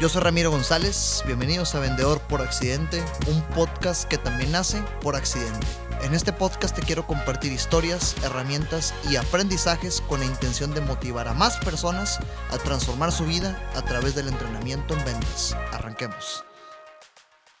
[0.00, 5.16] Yo soy Ramiro González, bienvenidos a Vendedor por Accidente, un podcast que también nace por
[5.16, 5.66] accidente.
[6.04, 11.26] En este podcast te quiero compartir historias, herramientas y aprendizajes con la intención de motivar
[11.26, 12.20] a más personas
[12.50, 15.56] a transformar su vida a través del entrenamiento en ventas.
[15.72, 16.44] Arranquemos.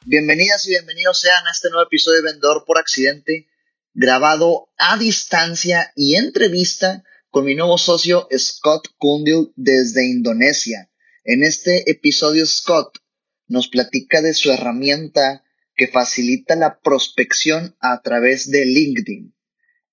[0.04, 3.48] Bienvenidas y bienvenidos sean a este nuevo episodio de Vendedor por Accidente,
[3.94, 10.88] grabado a distancia y entrevista con mi nuevo socio Scott Kundil desde Indonesia.
[11.30, 13.00] En este episodio, Scott
[13.48, 15.44] nos platica de su herramienta
[15.76, 19.34] que facilita la prospección a través de LinkedIn.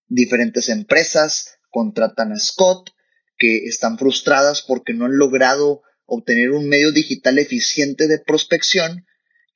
[0.07, 2.91] Diferentes empresas contratan a Scott
[3.38, 9.05] que están frustradas porque no han logrado obtener un medio digital eficiente de prospección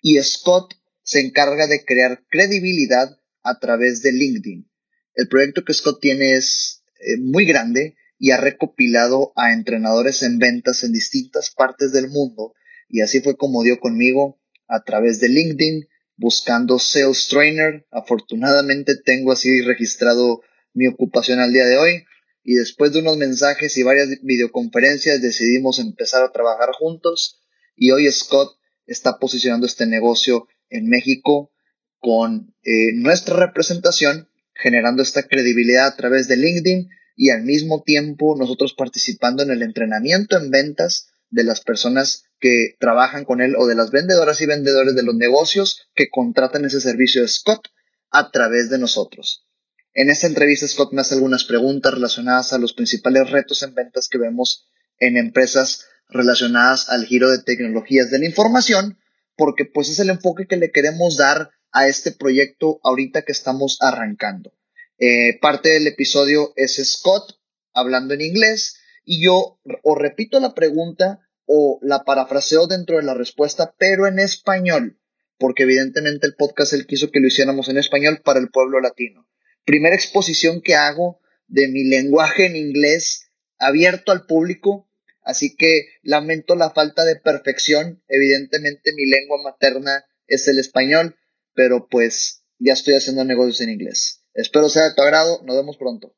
[0.02, 4.70] y Scott se encarga de crear credibilidad a través de LinkedIn.
[5.14, 10.38] El proyecto que Scott tiene es eh, muy grande y ha recopilado a entrenadores en
[10.38, 12.54] ventas en distintas partes del mundo.
[12.90, 17.88] Y así fue como dio conmigo a través de LinkedIn buscando Sales Trainer.
[17.92, 20.42] Afortunadamente tengo así registrado
[20.74, 22.04] mi ocupación al día de hoy.
[22.44, 27.42] Y después de unos mensajes y varias videoconferencias decidimos empezar a trabajar juntos.
[27.76, 31.54] Y hoy Scott está posicionando este negocio en México
[32.00, 36.90] con eh, nuestra representación, generando esta credibilidad a través de LinkedIn
[37.22, 42.78] y al mismo tiempo nosotros participando en el entrenamiento en ventas de las personas que
[42.80, 46.80] trabajan con él o de las vendedoras y vendedores de los negocios que contratan ese
[46.80, 47.68] servicio de Scott
[48.10, 49.46] a través de nosotros.
[49.94, 54.08] En esta entrevista Scott me hace algunas preguntas relacionadas a los principales retos en ventas
[54.08, 58.98] que vemos en empresas relacionadas al giro de tecnologías de la información,
[59.36, 63.78] porque pues es el enfoque que le queremos dar a este proyecto ahorita que estamos
[63.82, 64.54] arrancando.
[65.00, 67.40] Eh, parte del episodio es Scott
[67.74, 73.14] hablando en inglés y yo o repito la pregunta o la parafraseo dentro de la
[73.14, 75.00] respuesta, pero en español,
[75.38, 79.26] porque evidentemente el podcast él quiso que lo hiciéramos en español para el pueblo latino.
[79.64, 84.90] Primera exposición que hago de mi lenguaje en inglés abierto al público,
[85.24, 88.04] así que lamento la falta de perfección.
[88.10, 91.16] Evidentemente mi lengua materna es el español,
[91.54, 94.24] pero pues ya estoy haciendo negocios en inglés.
[94.40, 95.42] Espero sea de tu agrado.
[95.44, 96.14] Nos vemos pronto.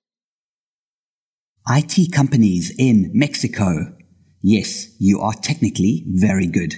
[1.67, 3.95] IT companies in Mexico.
[4.43, 6.75] Yes, you are technically very good.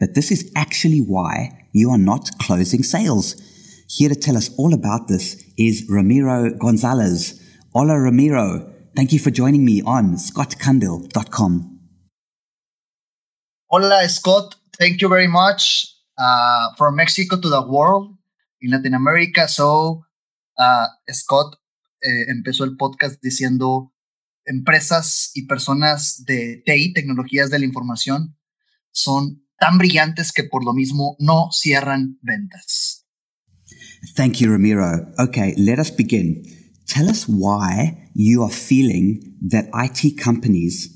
[0.00, 3.36] But this is actually why you are not closing sales.
[3.86, 7.38] Here to tell us all about this is Ramiro Gonzalez.
[7.74, 8.72] Hola, Ramiro.
[8.96, 11.80] Thank you for joining me on scottkundle.com.
[13.68, 14.54] Hola, Scott.
[14.78, 15.86] Thank you very much.
[16.16, 18.16] Uh, from Mexico to the world
[18.62, 19.46] in Latin America.
[19.46, 20.04] So
[21.12, 21.56] Scott
[22.00, 23.92] eh, empezó el podcast diciendo
[24.44, 28.36] empresas y personas de TI, tecnologías de la información,
[28.90, 33.06] son tan brillantes que por lo mismo no cierran ventas.
[34.16, 35.12] Thank you, Ramiro.
[35.18, 36.42] Okay, let us begin.
[36.86, 40.90] Tell us why you are feeling that IT companies,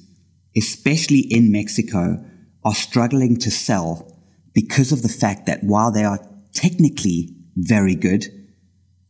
[0.57, 2.19] especially in Mexico,
[2.65, 4.13] are struggling to sell
[4.53, 6.19] because of the fact that while they are
[6.53, 8.27] technically very good,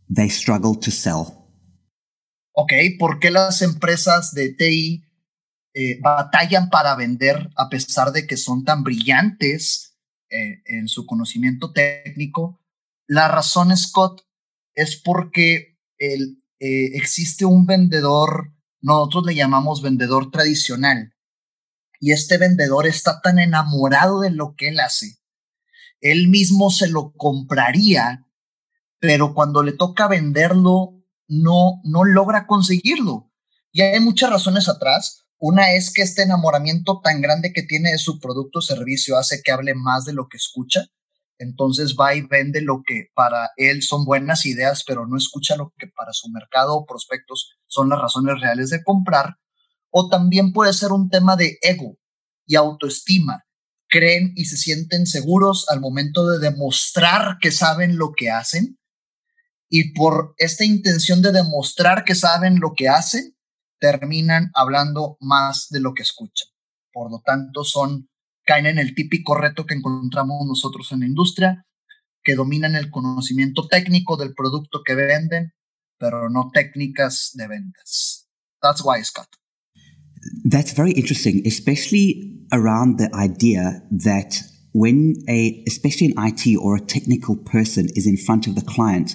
[0.08, 1.46] they struggle to sell.
[2.52, 5.04] Ok, ¿por qué las empresas de TI
[5.74, 9.98] eh, batallan para vender a pesar de que son tan brillantes
[10.30, 12.62] eh, en su conocimiento técnico?
[13.06, 14.22] La razón, Scott,
[14.74, 16.18] es porque eh,
[16.58, 21.12] existe un vendedor, nosotros le llamamos vendedor tradicional,
[22.00, 25.18] y este vendedor está tan enamorado de lo que él hace,
[26.00, 28.25] él mismo se lo compraría
[28.98, 30.96] pero cuando le toca venderlo,
[31.28, 33.30] no, no logra conseguirlo.
[33.72, 35.26] Y hay muchas razones atrás.
[35.38, 39.42] Una es que este enamoramiento tan grande que tiene de su producto o servicio hace
[39.42, 40.86] que hable más de lo que escucha.
[41.38, 45.74] Entonces va y vende lo que para él son buenas ideas, pero no escucha lo
[45.76, 49.36] que para su mercado o prospectos son las razones reales de comprar.
[49.90, 51.98] O también puede ser un tema de ego
[52.46, 53.44] y autoestima.
[53.88, 58.78] Creen y se sienten seguros al momento de demostrar que saben lo que hacen
[59.68, 63.36] y por esta intención de demostrar que saben lo que hacen,
[63.80, 66.48] terminan hablando más de lo que escuchan.
[66.92, 68.08] Por lo tanto, son
[68.44, 71.66] caen en el típico reto que encontramos nosotros en la industria,
[72.22, 75.52] que dominan el conocimiento técnico del producto que venden,
[75.98, 78.28] pero no técnicas de ventas.
[78.62, 79.28] That's why, Scott.
[80.44, 84.42] That's very interesting, especially around the idea that
[84.72, 89.14] when a, especially an IT or a technical person is in front of the client,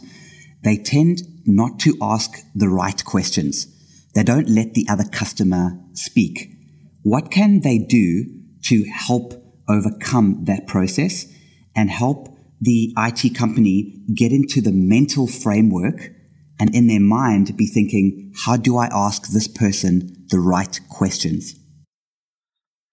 [0.64, 3.68] they tend not to ask the right questions.
[4.14, 6.50] They don't let the other customer speak.
[7.04, 8.26] What can they do
[8.64, 9.34] to help
[9.68, 11.26] overcome that process
[11.76, 12.28] and help
[12.60, 16.12] the IT company get into the mental framework
[16.60, 21.56] and in their mind be thinking, how do I ask this person the right questions?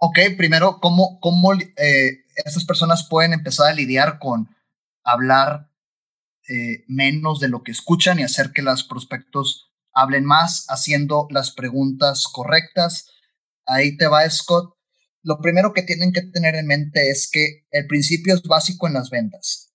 [0.01, 4.49] Ok, primero, ¿cómo, cómo eh, estas personas pueden empezar a lidiar con
[5.05, 5.68] hablar
[6.49, 11.53] eh, menos de lo que escuchan y hacer que los prospectos hablen más, haciendo las
[11.53, 13.07] preguntas correctas?
[13.67, 14.75] Ahí te va, Scott.
[15.23, 18.95] Lo primero que tienen que tener en mente es que el principio es básico en
[18.95, 19.75] las ventas.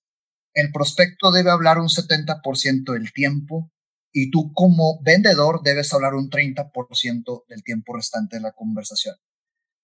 [0.53, 3.71] El prospecto debe hablar un 70% del tiempo
[4.11, 9.15] y tú como vendedor debes hablar un 30% del tiempo restante de la conversación.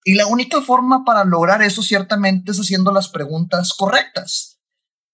[0.04, 4.59] Y la única forma para lograr eso ciertamente es haciendo las preguntas correctas.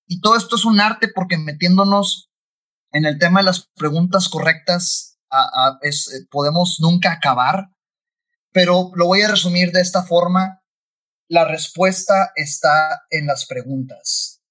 [0.08, 2.32] Y todo esto es un arte porque metiéndonos
[2.92, 5.20] en el tema de las preguntas correctas
[5.82, 7.70] eh, podemos nunca acabar.
[8.52, 10.62] Pero lo voy a resumir de esta forma.
[11.28, 14.42] La respuesta está en las preguntas.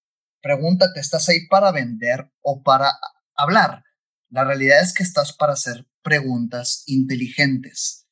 [0.42, 2.92] Pregúntate, ¿estás ahí para vender o para
[3.34, 3.82] hablar?
[4.28, 8.06] La realidad es que estás para hacer preguntas inteligentes.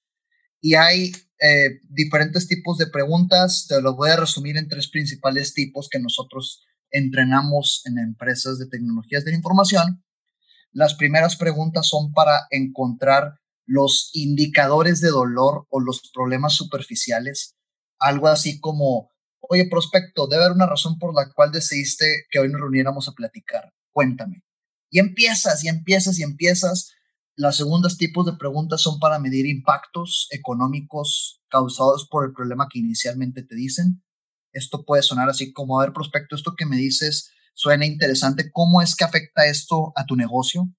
[0.60, 3.66] Y hay eh, diferentes tipos de preguntas.
[3.68, 8.66] Te lo voy a resumir en tres principales tipos que nosotros entrenamos en empresas de
[8.66, 10.04] tecnologías de la información.
[10.70, 17.56] Las primeras preguntas son para encontrar los indicadores de dolor o los problemas superficiales.
[17.98, 19.10] Algo así como,
[19.40, 23.12] oye, prospecto, debe haber una razón por la cual decidiste que hoy nos reuniéramos a
[23.12, 23.72] platicar.
[23.92, 24.44] Cuéntame.
[24.90, 26.92] Y empiezas y empiezas y empiezas.
[27.34, 32.78] Las segundas tipos de preguntas son para medir impactos económicos causados por el problema que
[32.78, 34.02] inicialmente te dicen.
[34.52, 38.50] Esto puede sonar así como, a ver, prospecto, esto que me dices suena interesante.
[38.52, 40.72] ¿Cómo es que afecta esto a tu negocio?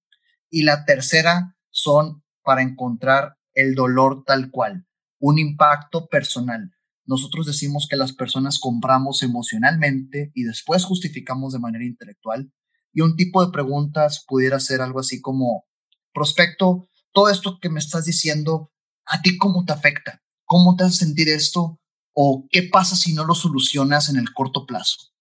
[0.50, 4.86] Y la tercera son para encontrar el dolor tal cual,
[5.20, 6.72] un impacto personal.
[7.06, 12.52] Nosotros decimos que las personas compramos emocionalmente y después justificamos de manera intelectual.
[12.94, 15.66] Y un tipo de preguntas pudiera ser algo así como,
[16.14, 18.72] prospecto, todo esto que me estás diciendo,
[19.06, 20.22] ¿a ti cómo te afecta?
[20.46, 21.80] ¿Cómo te hace sentir esto?
[22.13, 25.13] ¿O qué pasa si no lo solucionas en el corto plazo?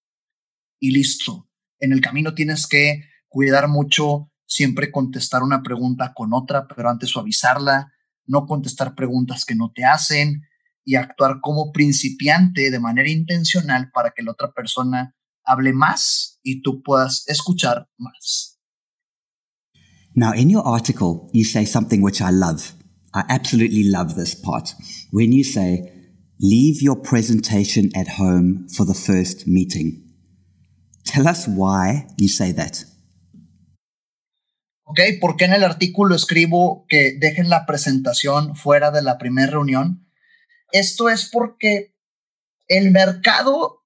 [0.78, 1.48] Y listo.
[1.78, 7.10] En el camino tienes que cuidar mucho siempre contestar una pregunta con otra, pero antes
[7.10, 7.92] suavizarla,
[8.26, 10.42] no contestar preguntas que no te hacen
[10.84, 16.62] y actuar como principiante de manera intencional para que la otra persona hable más y
[16.62, 18.58] tú puedas escuchar más.
[20.14, 22.74] Now, in your article, you say something which I love.
[23.14, 24.74] I absolutely love this part.
[25.10, 25.91] When you say,
[26.42, 30.02] leave your presentation at home for the first meeting.
[31.04, 32.84] Tell us why you say that.
[34.84, 35.00] ¿Ok?
[35.20, 40.06] ¿Por qué en el artículo escribo que dejen la presentación fuera de la primera reunión?
[40.72, 41.94] Esto es porque
[42.68, 43.82] el mercado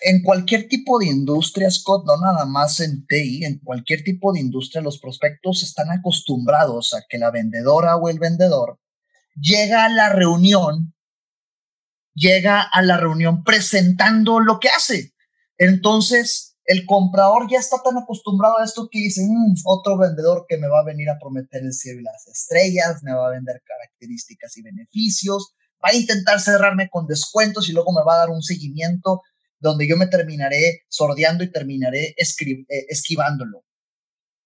[0.00, 4.40] en cualquier tipo de industria, Scott, no nada más en TI, en cualquier tipo de
[4.40, 8.78] industria, los prospectos están acostumbrados a que la vendedora o el vendedor
[9.40, 10.94] llega a la reunión,
[12.18, 15.14] llega a la reunión presentando lo que hace.
[15.56, 20.58] Entonces, el comprador ya está tan acostumbrado a esto que dice, mm, otro vendedor que
[20.58, 23.62] me va a venir a prometer el cielo y las estrellas, me va a vender
[23.64, 28.30] características y beneficios, va a intentar cerrarme con descuentos y luego me va a dar
[28.30, 29.22] un seguimiento
[29.60, 33.64] donde yo me terminaré sordeando y terminaré eh, esquivándolo.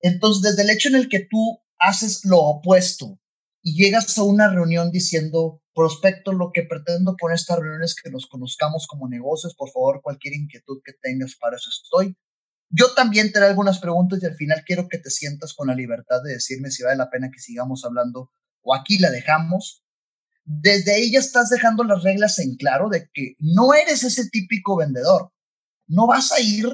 [0.01, 3.19] Entonces, desde el hecho en el que tú haces lo opuesto
[3.63, 8.11] y llegas a una reunión diciendo, prospecto, lo que pretendo con esta reunión es que
[8.11, 12.17] nos conozcamos como negocios, por favor, cualquier inquietud que tengas, para eso estoy.
[12.69, 15.75] Yo también te haré algunas preguntas y al final quiero que te sientas con la
[15.75, 19.83] libertad de decirme si vale la pena que sigamos hablando o aquí la dejamos
[20.45, 24.77] desde ahí ya estás dejando las reglas en claro de que no eres ese típico
[24.77, 25.33] vendedor.
[25.87, 26.67] No vas a ir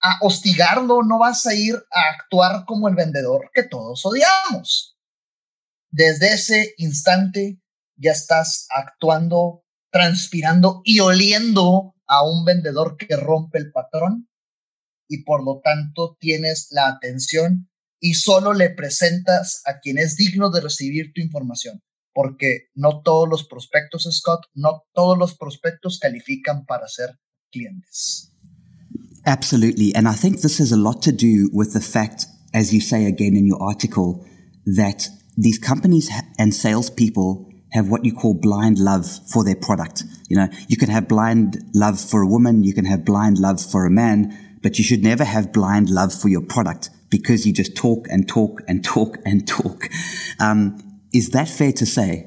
[0.00, 4.97] a hostigarlo, no vas a ir a actuar como el vendedor que todos odiamos.
[5.90, 7.60] Desde ese instante
[7.96, 14.28] ya estás actuando, transpirando y oliendo a un vendedor que rompe el patrón
[15.08, 20.50] y por lo tanto tienes la atención y solo le presentas a quien es digno
[20.50, 21.82] de recibir tu información
[22.18, 27.16] porque no todos los prospectos, Scott, no todos los prospectos califican para ser
[27.52, 28.32] clientes.
[29.24, 29.94] Absolutely.
[29.94, 33.06] And I think this has a lot to do with the fact, as you say
[33.06, 34.26] again in your article,
[34.66, 40.02] that these companies and salespeople have what you call blind love for their product.
[40.28, 43.60] You know, you can have blind love for a woman, you can have blind love
[43.60, 47.52] for a man, but you should never have blind love for your product because you
[47.52, 49.88] just talk and talk and talk and talk.
[50.40, 50.76] Um,
[51.12, 52.26] Is that fair to say?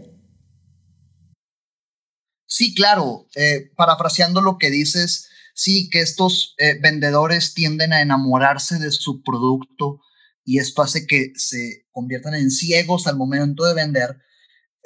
[2.48, 3.27] Sí, claro.
[3.36, 9.22] Eh, parafraseando lo que dices, sí, que estos eh, vendedores tienden a enamorarse de su
[9.22, 10.00] producto
[10.43, 14.17] y esto hace que se conviertan en ciegos al momento de vender.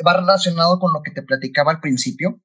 [0.06, 2.42] Va relacionado con lo que te platicaba al principio.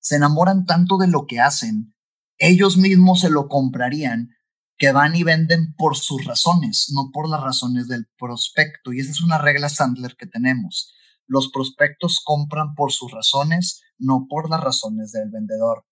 [0.00, 1.94] se enamoran tanto de lo que hacen,
[2.38, 4.30] ellos mismos se lo comprarían,
[4.78, 8.92] que van y venden por sus razones, no por las razones del prospecto.
[8.92, 10.94] Y esa es una regla Sandler que tenemos.
[11.26, 15.84] Los prospectos compran por sus razones, no por las razones del vendedor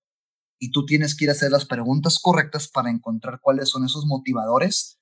[0.59, 4.07] y tú tienes que ir a hacer las preguntas correctas para encontrar cuáles son esos
[4.07, 4.98] motivadores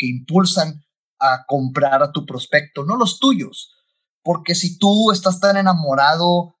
[0.00, 0.82] que impulsan
[1.20, 3.74] a comprar a tu prospecto, no los tuyos.
[4.22, 6.56] Porque si tú estás tan enamorado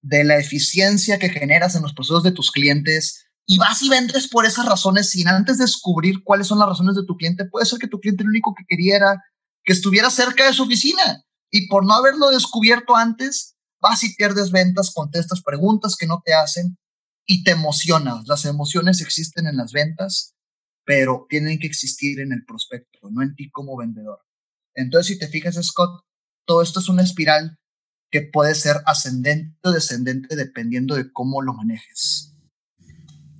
[0.00, 4.28] de la eficiencia que generas en los procesos de tus clientes y vas y vendes
[4.28, 7.80] por esas razones sin antes descubrir cuáles son las razones de tu cliente, puede ser
[7.80, 9.24] que tu cliente lo único que quería era
[9.64, 14.52] que estuviera cerca de su oficina y por no haberlo descubierto antes, vas y pierdes
[14.52, 16.78] ventas, contestas preguntas que no te hacen
[17.26, 18.28] y te emocionas.
[18.28, 20.34] Las emociones existen en las ventas,
[20.84, 24.18] pero tienen que existir en el prospecto, no en ti como vendedor.
[24.74, 26.04] Entonces, si te fijas, Scott,
[26.46, 27.58] todo esto es una espiral
[28.10, 32.32] que puede ser ascendente o descendente dependiendo de cómo lo manejes.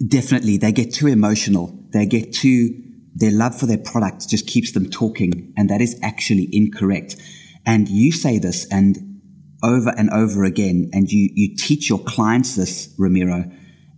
[0.01, 1.73] Definitely, they get too emotional.
[1.93, 2.75] They get too,
[3.15, 7.17] their love for their product just keeps them talking, and that is actually incorrect.
[7.65, 9.21] And you say this and
[9.63, 13.45] over and over again, and you, you teach your clients this, Ramiro.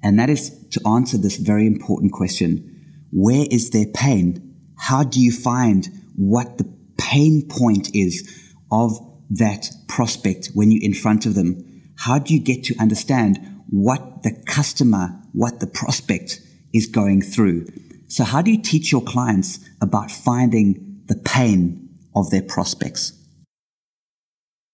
[0.02, 2.75] And that is to answer this very important question.
[3.10, 4.54] Where is their pain?
[4.76, 8.22] How do you find what the pain point is
[8.70, 8.98] of
[9.30, 11.82] that prospect when you're in front of them?
[11.96, 16.40] How do you get to understand what the customer, what the prospect
[16.72, 17.66] is going through?
[18.08, 23.12] So how do you teach your clients about finding the pain of their prospects?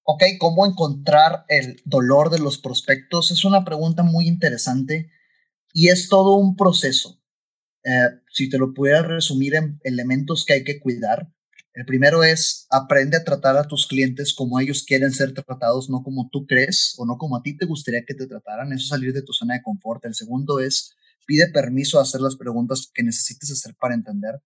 [0.04, 3.30] Ok, ¿cómo encontrar el dolor de los prospectos?
[3.30, 5.10] Es una pregunta muy interesante
[5.72, 7.21] Y es todo un proceso.
[7.84, 11.28] Eh, si te lo pudiera resumir en elementos que hay que cuidar,
[11.74, 16.02] el primero es aprende a tratar a tus clientes como ellos quieren ser tratados, no
[16.02, 18.72] como tú crees o no como a ti te gustaría que te trataran.
[18.72, 20.04] Eso es salir de tu zona de confort.
[20.04, 20.94] El segundo es
[21.26, 24.42] pide permiso a hacer las preguntas que necesites hacer para entender.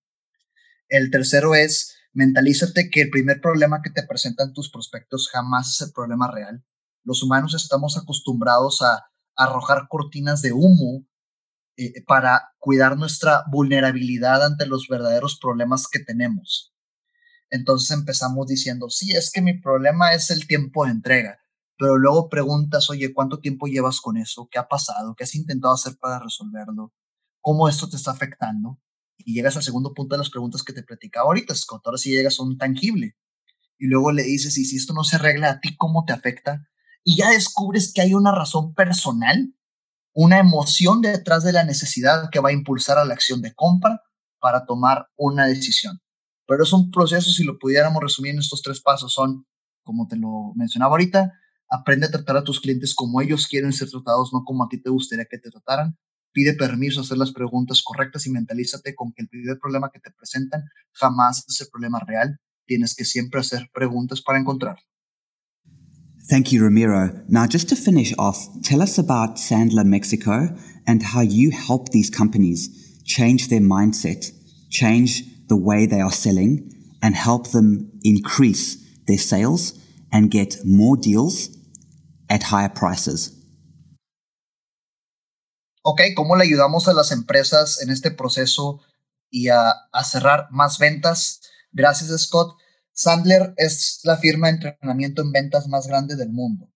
[0.89, 5.89] El tercero es mentalízate que el primer problema que te presentan tus prospectos jamás es
[5.89, 6.65] el problema real.
[7.03, 11.05] Los humanos estamos acostumbrados a arrojar cortinas de humo
[12.07, 16.75] para cuidar nuestra vulnerabilidad ante los verdaderos problemas que tenemos.
[17.51, 21.39] Entonces empezamos diciendo, sí, es que mi problema es el tiempo de entrega,
[21.79, 24.49] pero luego preguntas, oye, ¿cuánto tiempo llevas con eso?
[24.51, 25.15] ¿Qué ha pasado?
[25.15, 26.93] ¿Qué has intentado hacer para resolverlo?
[27.41, 28.81] ¿Cómo esto te está afectando?
[29.19, 31.83] Y llegas al segundo punto de las preguntas que te platicaba ahorita, Scott.
[31.85, 33.17] Ahora sí llegas a un tangible.
[33.79, 36.67] Y luego le dices, y si esto no se arregla a ti, ¿cómo te afecta?
[37.05, 39.56] Y ya descubres que hay una razón personal
[40.17, 44.01] una emoción detrás de la necesidad que va a impulsar a la acción de compra
[44.41, 46.01] para tomar una decisión.
[46.47, 49.47] Pero es un proceso, si lo pudiéramos resumir en estos tres pasos, son,
[49.85, 51.35] como te lo mencionaba ahorita,
[51.69, 54.81] aprende a tratar a tus clientes como ellos quieren ser tratados, no como a ti
[54.81, 55.99] te gustaría que te trataran.
[56.33, 60.13] Pide permiso hacer las preguntas correctas y mentalízate con que el primer problema que te
[60.13, 62.39] presentan jamás es el problema real.
[62.65, 64.83] Tienes que siempre hacer preguntas para encontrarlo.
[66.29, 67.23] Thank you, Ramiro.
[67.29, 70.49] Now, just to finish off, tell us about Sandler Mexico
[70.85, 72.69] and how you help these companies
[73.05, 74.33] change their mindset,
[74.69, 79.79] change the way they are selling, and help them increase their sales
[80.13, 81.49] and get more deals
[82.29, 83.33] at higher prices.
[85.83, 88.81] Ok, ¿cómo le ayudamos a las empresas en este proceso
[89.31, 91.41] y a, a cerrar más ventas?
[91.71, 92.57] Gracias, Scott.
[92.97, 96.73] Sandler es la firma de entrenamiento en ventas más grande del mundo.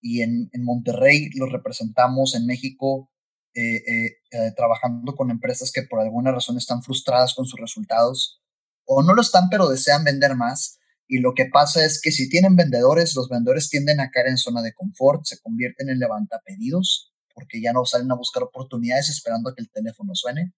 [0.00, 3.10] Y en, Monterrey lo representamos en México
[3.52, 8.40] eh, eh, eh, trabajando con empresas que por alguna razón están frustradas con sus resultados
[8.84, 10.78] o no lo están pero desean vender más.
[11.08, 14.38] Y lo que pasa es que si tienen vendedores, los vendedores tienden a caer en
[14.38, 19.50] zona de confort, se convierten en levantapedidos porque ya no salen a buscar oportunidades esperando
[19.50, 20.52] a que el teléfono suene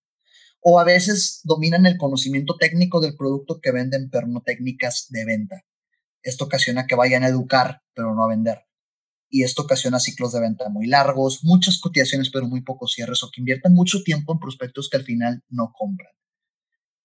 [0.61, 5.25] o a veces dominan el conocimiento técnico del producto que venden, pero no técnicas de
[5.25, 5.65] venta.
[6.23, 8.65] Esto ocasiona que vayan a educar, pero no a vender.
[9.31, 13.31] Y esto ocasiona ciclos de venta muy largos, muchas cotizaciones, pero muy pocos cierres, o
[13.31, 16.13] que inviertan mucho tiempo en prospectos que al final no compran.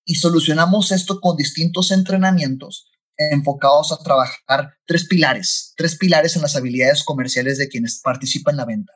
[0.06, 6.56] Y solucionamos esto con distintos entrenamientos enfocados a trabajar tres pilares, tres pilares en las
[6.56, 8.94] habilidades comerciales de quienes participan en la venta.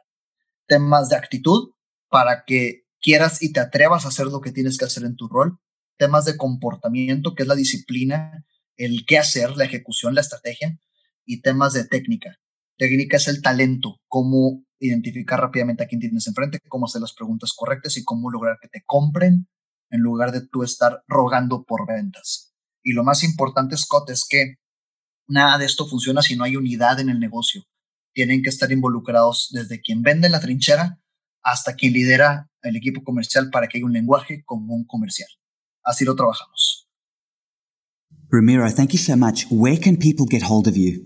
[0.68, 1.72] Temas de actitud
[2.10, 5.27] para que quieras y te atrevas a hacer lo que tienes que hacer en tu
[5.27, 5.60] rol.
[5.98, 10.80] Temas de comportamiento, que es la disciplina, el qué hacer, la ejecución, la estrategia.
[11.25, 12.39] Y temas de técnica,
[12.77, 17.54] Técnica es el talento, cómo identificar rápidamente a quién tienes enfrente, cómo hacer las preguntas
[17.56, 19.48] correctas y cómo lograr que te compren
[19.89, 22.54] en lugar de tú estar rogando por ventas.
[22.84, 24.58] Y lo más importante, Scott, es que
[25.27, 27.63] nada de esto funciona si no hay unidad en el negocio.
[28.13, 31.00] Tienen que estar involucrados desde quien vende en la trinchera
[31.48, 35.30] hasta quien lidera el equipo comercial para que haya un lenguaje común comercial.
[35.82, 36.89] Así lo trabajamos.
[38.30, 39.46] Ramiro, thank you so much.
[39.50, 41.06] Where can people get hold of you?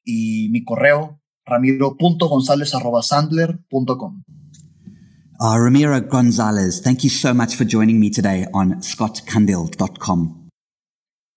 [0.04, 4.24] y mi correo ramiro.gonzalez.sandler.com.
[5.40, 10.50] Uh, Ramiro Gonzalez, thank you so much for joining me today on scottkandil.com.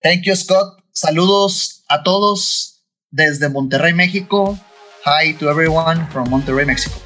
[0.03, 0.83] Thank you, Scott.
[0.91, 4.59] Saludos a todos desde Monterrey, México.
[5.05, 6.99] Hi to everyone from Monterrey, México.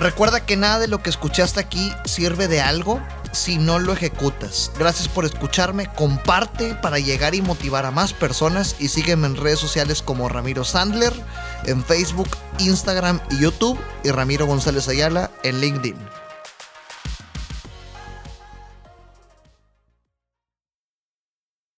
[0.00, 3.00] Recuerda que nada de lo que escuchaste aquí sirve de algo
[3.34, 4.70] si no lo ejecutas.
[4.78, 9.58] Gracias por escucharme, comparte para llegar y motivar a más personas y sígueme en redes
[9.58, 11.12] sociales como Ramiro Sandler,
[11.66, 16.23] en Facebook, Instagram y YouTube y Ramiro González Ayala en LinkedIn.